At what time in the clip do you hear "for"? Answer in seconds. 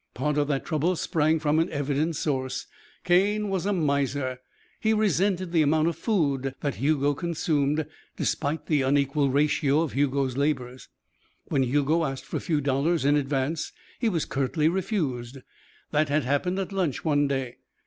12.25-12.37